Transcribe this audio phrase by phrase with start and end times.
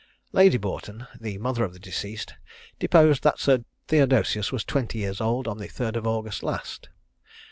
[0.31, 2.33] Lady Boughton, the mother of the deceased,
[2.79, 6.89] deposed that Sir Theodosius was twenty years old on the 3rd of August last.